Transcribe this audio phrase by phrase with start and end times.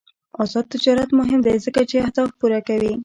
[0.43, 2.93] آزاد تجارت مهم دی ځکه چې اهداف پوره کوي.